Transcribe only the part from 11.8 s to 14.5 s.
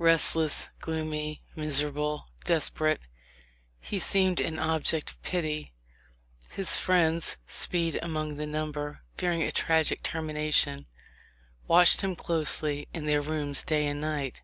him closely in their rooms day and night.